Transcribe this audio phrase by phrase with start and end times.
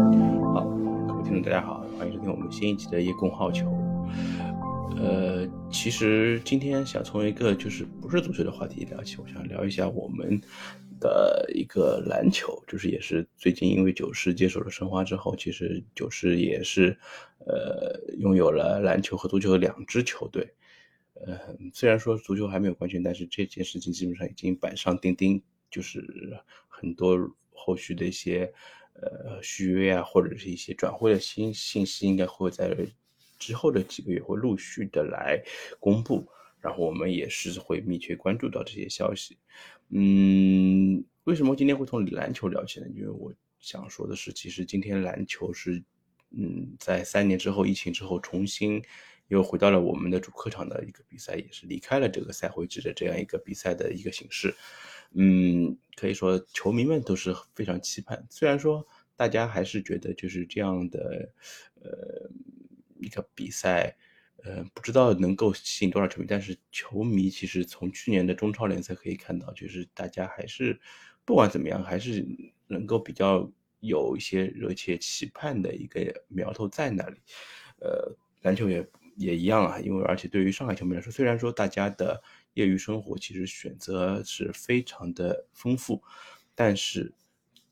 [0.00, 0.64] 好，
[1.06, 3.70] 各位听众大家好，欢迎收听我们新一期的夜空好球。
[4.96, 10.40] 呃，其实今天想从一个就是不是足球的话题聊起，我想聊一下我们
[10.98, 16.96] 的一个篮球，就是也是最近因为九世接手了申花之后，其实九世也是
[17.40, 20.50] 呃拥有了篮球和足球的两支球队。
[21.26, 21.38] 呃，
[21.74, 26.02] 虽然说足球还没有官宣，但是这件事情基本上已经板上钉钉，就是
[26.68, 27.18] 很多
[27.52, 28.50] 后续的一些
[28.94, 32.76] 呃续约啊，或者是一些转会的新信息，应该会在
[33.38, 35.42] 之后的几个月会陆续的来
[35.78, 36.26] 公布，
[36.60, 39.38] 然后我们也是会密切关注到这些消息。
[39.88, 42.86] 嗯，为什么今天会从篮球聊起呢？
[42.94, 45.82] 因为我想说的是，其实今天篮球是
[46.30, 48.82] 嗯，在三年之后疫情之后重新。
[49.28, 54.52] 又回到了我们的主客场的一个比赛，也是离开了这个赛会制的这样一个比赛的一个形式。
[55.14, 58.24] 嗯，可以说球迷们都是非常期盼。
[58.30, 61.32] 虽然说大家还是觉得就是这样的，
[61.82, 62.30] 呃，
[63.00, 63.96] 一个比赛，
[64.44, 66.26] 呃，不知道能够吸引多少球迷。
[66.28, 70.80] 但是球迷其实从去年的中超联赛可以看到，就是大家还是
[71.24, 72.24] 不管怎么样，还是
[72.68, 77.16] 能够比较有一些热切期盼的一个苗头在那里。
[77.80, 78.86] 呃，篮球也。
[79.20, 82.22] 也一样啊，因为而且对于上海球迷来说，虽然说大家的
[82.54, 86.02] 业余生活其实选择是非常的丰富，
[86.54, 87.12] 但是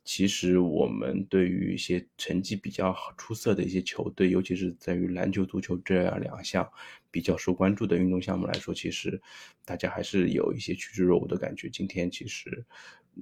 [0.05, 6.71] 其实我们对于一些成绩比较出色的一些球队，尤其是在于篮球、足球这样两项
[7.11, 9.19] 比较受关注的运动项目来说，其实
[9.65, 11.71] 大家还是有一些趋之若鹜的感觉。
[11.71, 12.63] 今天其实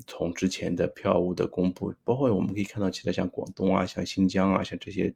[0.05, 5.15] 从之前的票务的公布，包括我们可以看到其他像广东啊、像新疆啊、像这些。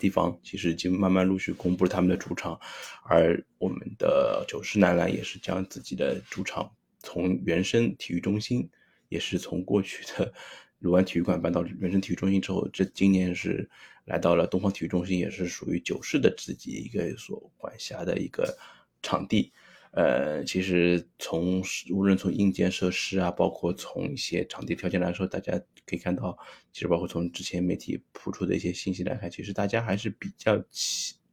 [0.00, 2.58] 地方其实已经慢慢陆续公布了他们的主场，
[3.04, 8.68] 而我们的九世男篮也是将自己的主场从原生体育中心，
[9.08, 10.32] 也是从过去的
[10.78, 13.68] 鲁湾体育馆搬到原生体育中心之后，这今年是
[14.04, 18.56] 来到了东方体育中心，也是属于九世的自己一个所管辖的一个
[19.02, 19.52] 场地。
[19.92, 25.52] 呃，其实从无论从硬件设施啊，包括从一些场地条件来说，大家
[25.86, 26.36] 可以看到，
[26.72, 30.64] 其实包括从之前媒体铺出的一些信息来看，其实大家还是比较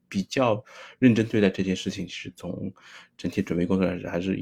[0.10, 0.62] 比较
[1.00, 2.06] 认真对待这件事情。
[2.06, 2.74] 其实从
[3.18, 4.38] 整体准备工作来说，还是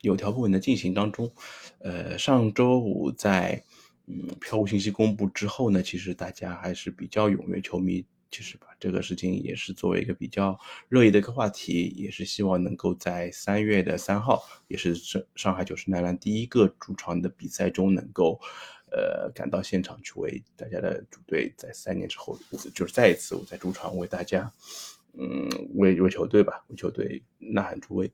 [0.00, 1.32] 有条不紊的进行当中。
[1.78, 3.62] 呃，上周五在
[4.08, 8.04] 嗯票务信息公布之后呢，其实大家还是比较踊跃，球迷。
[8.36, 10.60] 其实把这个事情也是作为一个比较
[10.90, 18.38] 热议的一个话题，也是希望能够在三月的三号，也是上上海九世男篮第一个主场的比赛中，能够
[18.92, 22.38] 呃赶到现场去为大家的主队在三年之后，
[22.74, 24.52] 就是再一次我在主场为大家，
[25.14, 28.12] 嗯，为为球队吧，为球队呐喊助威。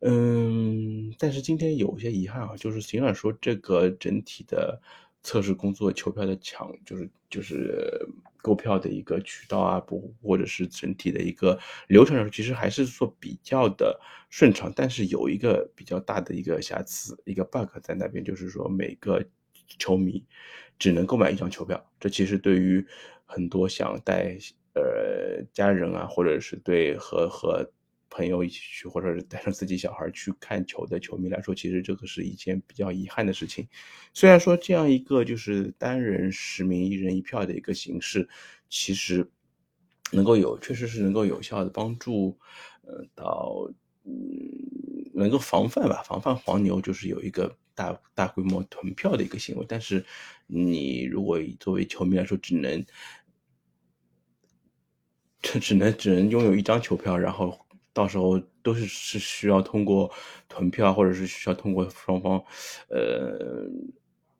[0.00, 4.82] 嗯，但是今天有些遗憾啊，就是尽管说这个整体的
[5.22, 8.04] 测试工作、球票的抢，就是就是。
[8.44, 14.70] 购票的一个渠道啊，不，或者是整体的一个流程上，其实还是说比较的顺畅。
[14.76, 19.24] 但是有一个比较大的一个瑕疵，一个 bug 在那边，就是说每个
[19.78, 20.22] 球迷
[20.78, 21.82] 只能购买一张球票。
[21.98, 22.86] 这其实对于
[23.24, 24.36] 很多想带
[24.74, 27.72] 呃家人啊，或者是对和和。
[28.16, 33.66] 朋友一起去，或者是带上自己小孩去看球的球迷来说，其实这个是一件比较遗憾的事情。
[34.12, 38.28] 虽然说这样一个就是单人实名一人一票的一个形式，
[38.68, 39.28] 其实
[40.12, 42.38] 能够有，确实是能够有效的帮助，
[42.82, 43.68] 呃，到，
[45.12, 49.66] 能够防范吧，防范黄牛就是有一个大大规模囤票的一个行为。
[49.68, 50.04] 但是
[50.46, 52.84] 你如果作为球迷来说，只能
[55.42, 57.63] 这 只能只能拥有一张球票，然后。
[57.94, 60.12] 到时候都是是需要通过
[60.48, 62.44] 囤票，或者是需要通过双方，
[62.88, 63.66] 呃，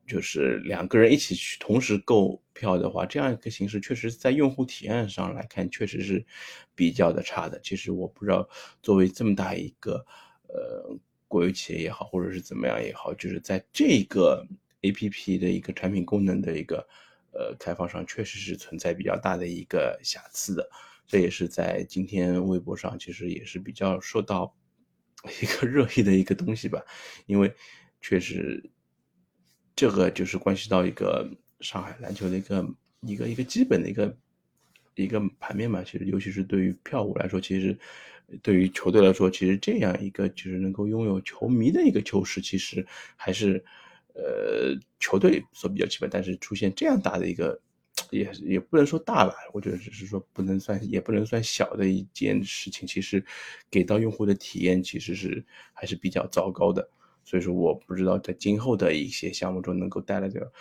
[0.06, 6.26] 就是两个人一起去同时购票的话，这样一个形式确实在用户体验上来看，确实是
[6.74, 7.58] 比较的差的。
[7.60, 8.46] 其实我不知道，
[8.82, 10.04] 作为这么大一个
[10.48, 10.98] 呃
[11.28, 14.46] 国有企业也好，或者是怎么样也好，就是在这个
[14.82, 16.86] A P P 的一个产品功能的一个
[17.32, 20.68] 呃开放上，确实是存在比较大的一个瑕疵的。
[21.06, 24.56] 这也是在今天微博上，其实也是比较受到
[25.42, 26.82] 一个热议的一个东西吧，
[27.26, 27.54] 因为
[28.00, 28.70] 确实
[29.76, 31.30] 这个就是关系到一个
[31.60, 34.16] 上海篮球的一个一个一个基本的一个
[34.94, 35.84] 一个盘面嘛。
[35.84, 37.78] 其实，尤其是对于票务来说，其实
[38.42, 43.62] 对于球队来说，其实这样一个就是能够拥有球迷的一个球市，其实还是
[44.14, 46.08] 呃球队所比较期盼。
[46.10, 47.60] 但是出现这样大的一个。
[48.10, 52.86] 也也不能说大吧，我觉得只是说不能算，也不能算小的一件事情。
[52.86, 53.24] 其实
[53.70, 56.88] 给到用户的体验其实是还是比较糟糕的。
[57.24, 60.52] 所以说，我不知道在今后的一些项目中能够带来的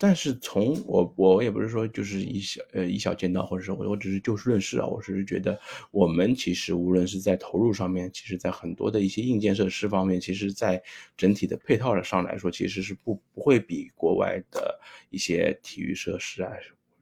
[0.00, 5.58] 但是从我我也不是说就是以小呃以小见大，或者说我我只是就事论事啊，我只是觉得
[5.90, 10.80] 我们其实无论是在投入上面，其实在很多的一些硬件设施方面，其实在
[11.16, 14.80] 整体的配套上来说，其实是不不会比国外的
[15.10, 16.52] 一些体育设施啊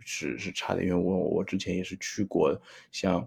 [0.01, 0.83] 是是差的。
[0.83, 2.59] 因为我我之前也是去过
[2.93, 3.21] 像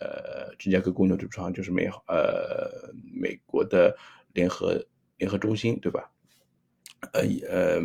[0.00, 3.96] 呃芝加哥公牛主场，就是美呃美国的
[4.32, 4.84] 联合
[5.18, 6.10] 联合中心，对吧？
[7.12, 7.80] 呃呃。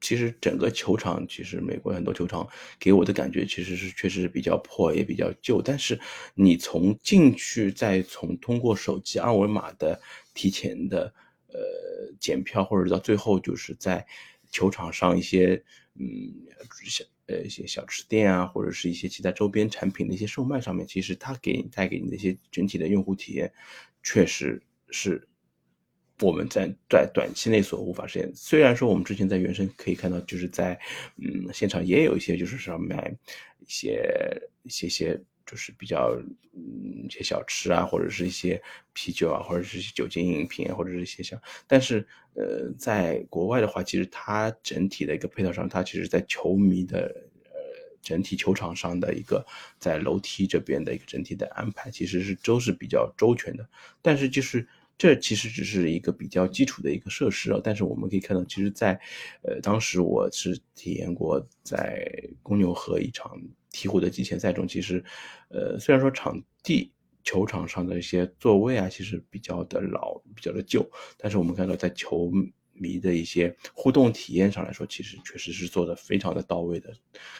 [0.00, 2.48] 其实整个球场，其实美国很多球场
[2.78, 5.60] 给我的感觉其实是确实是比较破，也比较旧。
[5.60, 5.98] 但是
[6.34, 10.00] 你从进去，再从通过手机二维码的
[10.34, 11.12] 提前的
[11.48, 11.58] 呃
[12.20, 14.06] 检票，或者到最后就是在
[14.50, 15.62] 球场上一些
[15.94, 16.06] 嗯
[16.84, 23.52] 小呃一些小吃店啊，或者是一些其他周边产品的一些售卖上面，其实它给你带给你的一些整体的用户体验，
[24.02, 25.28] 确实是。
[26.20, 28.30] 我们在在短期内所无法实现。
[28.34, 30.78] 虽然说我们之前在原生可以看到，就是在
[31.16, 33.14] 嗯现场也有一些就是上卖
[33.60, 34.02] 一些
[34.64, 36.20] 一些些就是比较
[36.54, 38.60] 嗯一些小吃啊，或者是一些
[38.92, 41.40] 啤酒啊，或者是一些酒精饮品，或者是一些像。
[41.68, 42.04] 但是
[42.34, 46.98] 呃，在国外的话，其实它整体的一个配套上，它其实在球迷的
[47.44, 47.50] 呃
[48.02, 49.46] 整体球场上的一个
[49.78, 53.68] 在楼梯这边的一个整体的安排，其实是都是比较周全的。
[54.02, 54.66] 但是就是。
[54.98, 59.00] 这其实只是一个比较基础的一个设施啊，但是我们可以看到，其实，在
[59.42, 62.04] 呃当时我是体验过在
[62.42, 63.40] 公牛和一场
[63.72, 65.02] 鹈鹕的季前赛中，其实，
[65.50, 66.92] 呃虽然说场地
[67.22, 70.84] 球场上的一些座位啊，其实比较的老，比较的旧，
[71.16, 72.30] 但是我们看到在球。
[72.80, 76.92] 迷的一些互动体验上来说，其实确实是做的非常的到位的。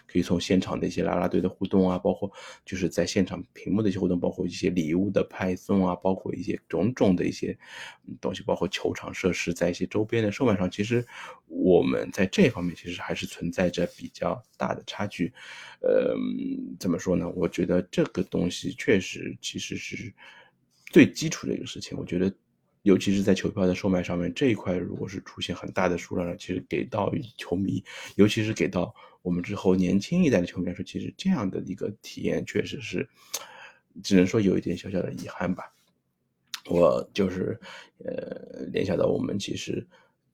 [0.06, 2.30] 可以从现场的一些啦啦队的互动啊，包括
[2.64, 7.56] 就是在现场屏幕的一些互动，包括一些礼物的派送啊，包括一些种种的一些
[8.20, 11.04] 东西，包括球场设施在一些周边的售卖上，其实
[11.46, 15.32] 我们在这方面其实还是存在着比较大的差距。
[15.80, 16.14] 呃，
[16.78, 17.28] 怎么说呢？
[17.36, 20.12] 我觉得这个东西确实其实是
[20.86, 21.96] 最基础的一个事情。
[21.96, 22.32] 我觉得。
[22.82, 27.82] 尤其是在球票的售卖上面这一块，如果是出现很大的数量，其实给到球迷，
[28.16, 33.08] 尤其是给到我们之后年轻一代的球迷来说，其实这样的一个体验确实是，
[34.02, 35.64] 只能说有一点小小的遗憾吧。
[36.70, 37.58] 我就是
[38.04, 39.86] 呃联想到我们其实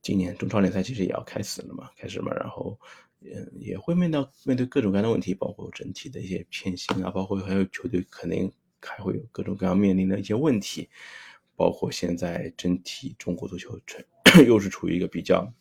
[0.03, 2.79] 今年中超联赛其实也要开始了嘛，开始嘛，然后
[3.21, 10.89] 嗯也会面到面对各种各样的问题，包括整体的一些偏心啊，包括还有球队肯定还会有各种各样面临的一些问题。
[11.57, 14.05] 包括现在整体中国足球成
[14.47, 15.53] 又是处于一个比较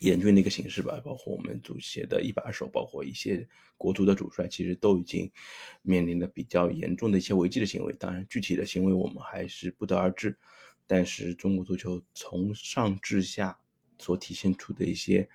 [0.00, 5.30] 严峻的一个形势吧，包括我们足协的一把手，包括一些国足的主帅，其实都已经
[5.82, 7.92] 面临了比较严重的一些违纪的行为。
[8.00, 10.36] 当然，具体的行为我们还是不得而知。
[10.86, 13.56] 但是，中国足球从上至下
[13.98, 15.28] 所体现出的一些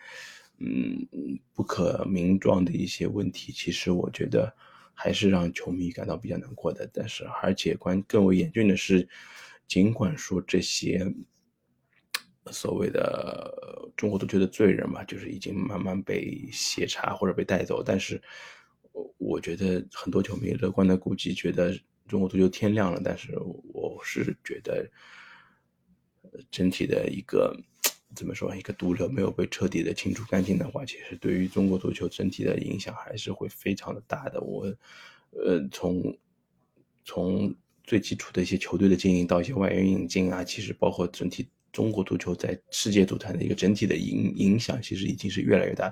[0.57, 1.07] 嗯
[1.53, 4.53] 不可名状的一些问题，其实我觉得
[4.93, 6.89] 还是让球迷感到比较难过的。
[6.91, 9.07] 但是，而且关更为严峻的是。
[9.67, 11.05] 尽管说这些
[12.49, 18.21] 所谓的中国足球的罪人嘛，就是已经慢慢被协查或者被带走，但是，
[18.93, 21.77] 我我觉得很多球迷乐观的估计，觉得
[22.07, 23.01] 中国足球天亮了。
[23.03, 23.37] 但是
[23.73, 24.89] 我是觉得，
[26.49, 27.53] 整体的一个
[28.15, 34.39] 怎么说，一个毒瘤没有被彻底的清除干净的话，其实对于中国足球整体的影响还是会非常的大的。
[34.39, 34.73] 我，
[35.31, 36.17] 呃，从
[37.03, 37.53] 从。
[37.87, 45.91] 最基础的一些球队的经营，到一些外援引进啊，其实包括整体中国足球在世界足坛的一个整体的影影响，其实已经是越来越大。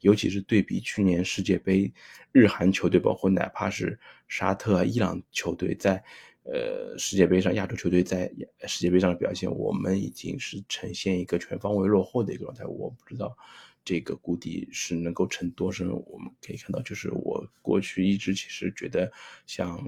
[0.00, 1.92] 尤其是对比去年世界杯，
[2.32, 6.02] 日韩球队，包括哪怕是沙特啊、伊朗球队在
[6.44, 8.30] 呃世界杯上，亚洲球队在
[8.66, 12.64] 世界杯上的表现，我们已经是呈现一个全方位落后的一个状态。
[12.64, 13.36] 我不知道。
[13.84, 15.86] 这个谷底是能够沉多深？
[15.90, 19.12] 我们可以看到，就是我过去一直其实觉得，
[19.46, 19.78] 像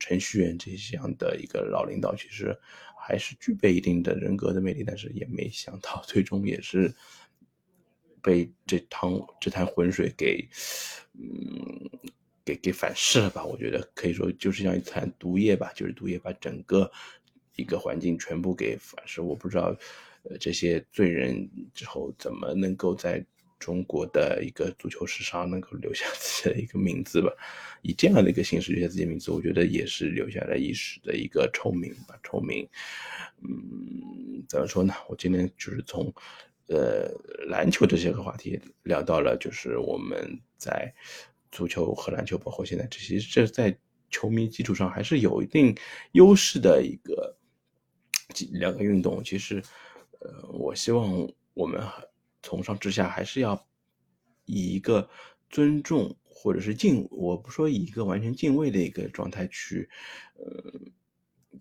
[0.00, 2.58] 程序员这样的一个老领导，其实
[2.98, 6.92] 还是具备一定的人格的魅力，但是也没想到最终也是
[8.20, 10.48] 被这趟这滩浑水给，
[11.12, 11.88] 嗯，
[12.44, 13.44] 给给反噬了吧？
[13.44, 16.90] 我觉得可以说就是像一滩毒液吧，就是毒液把整个
[17.54, 19.20] 一个环境全部给反噬。
[19.20, 19.76] 我不知道，
[20.24, 23.24] 呃，这些罪人之后怎么能够在。
[23.64, 27.32] 中国的一个足球史上能够留下自己的一个名字吧，
[27.80, 32.14] 以这样的一个形式留下自己的名字，我觉得也是留下了一史的一个臭名吧。
[32.22, 32.68] 臭名，
[33.40, 34.92] 嗯，怎么说呢？
[35.08, 36.12] 我今天就是从，
[36.66, 37.08] 呃，
[37.48, 40.92] 篮球这些个话题聊到了，就是我们在
[41.50, 43.74] 足球和篮球，包括现在这些，这在
[44.10, 45.74] 球迷基础上还是有一定
[46.12, 47.34] 优势的一个
[48.52, 49.24] 两个运动。
[49.24, 49.62] 其实，
[50.20, 51.80] 呃，我希望我们。
[52.44, 53.66] 从上至下还是要
[54.44, 55.08] 以一个
[55.48, 59.88] 尊重或者是敬，我不说以一个完全敬畏的一个状态去，
[60.34, 60.80] 呃，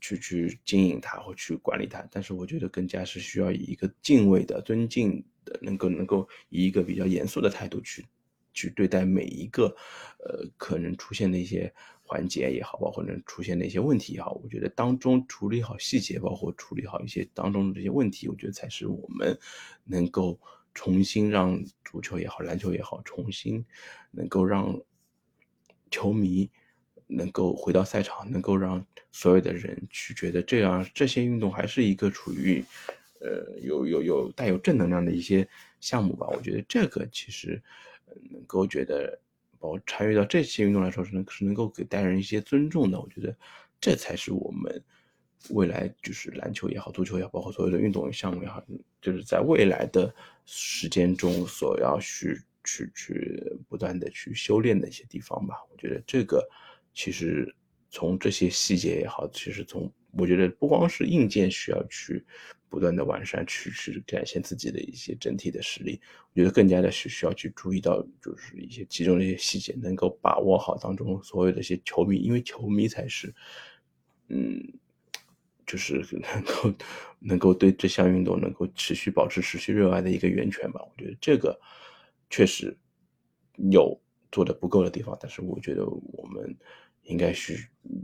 [0.02, 8.06] 去去经营它或去管理它，但是我觉得更加是需要以一个敬畏的、尊敬的，能够能够以一个比较严肃的态度去
[8.54, 9.74] 去对待每一个，
[10.20, 11.74] 呃，可能出现的一些。
[12.06, 19.40] 环节也好，包括能出现的一些问题也好，我觉得当中处理好细节，包括处理好一些当中的这些问题，我觉得才是我们
[19.86, 20.38] 能够
[20.74, 23.66] 重新让足球也好，篮球也好，重新
[24.12, 24.80] 能够让
[25.92, 26.50] 球迷
[27.08, 32.64] 能够回到赛场，能够让所有的人去觉得这样这些运动还是一个处于
[33.20, 35.48] 呃有有有带有正能量的一些
[35.80, 36.28] 项目吧。
[36.28, 37.62] 我觉得这个其实
[38.32, 39.20] 能够觉得。
[39.60, 43.00] 包括参与到这些运动来说，是能是能够给带人一些尊重的。
[43.00, 43.34] 我觉得
[43.80, 44.84] 这才是我们
[45.52, 48.62] 未来就是篮球也好，足球也好，包括所有的运动项目也好，
[49.02, 50.14] 就是在未来的
[50.46, 55.56] 时间中所要去去去不断的去修炼的一些地方吧。
[55.72, 56.48] 我觉得这个
[56.94, 57.54] 其实
[57.90, 62.26] 从这些细节也好，其实从我觉得不光是硬件需要去。
[62.70, 73.32] 不断的完善，去去展现自己的一些整体的实力，我觉得更加的是需要去注意到，就是一些其中的一些细节，能够把握好当中所有的一些球迷，因为球迷才是，
[74.30, 74.60] 嗯，
[75.66, 76.74] 就是 能够
[77.20, 80.82] 能够对这项运动能够持续保持持续热爱的一个源泉吧。
[80.82, 81.60] 我觉得这个
[82.30, 82.78] 确实
[83.72, 84.00] 有
[84.32, 86.56] 做的不够的地方，但是我觉得我们
[87.04, 87.54] 应该是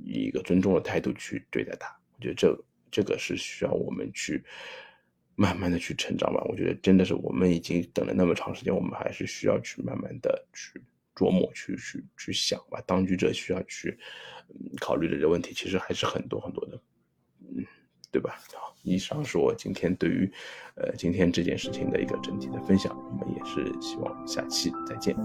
[0.03, 1.87] 以一个尊重的态度去对待它。
[2.17, 2.57] 我觉得这。
[2.91, 4.43] 这个是需要我们去
[5.35, 6.41] 慢慢的去成长吧。
[6.45, 10.81] 我觉得真的是我们已经等了那么长时间，我们还是需要去慢慢的去
[11.15, 12.81] 琢磨、去去去想吧。
[12.87, 13.95] 当局者需要去
[14.81, 16.81] 考虑的这个问题，其实还是很多很多的，
[18.11, 18.39] 对吧？
[18.53, 20.31] 好，以上是我今天对于
[20.75, 22.95] 呃今天这件事情的一个整体的分享。
[22.95, 25.15] 我们也是希望下期再见。